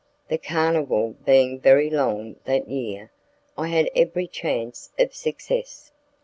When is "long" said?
1.91-2.37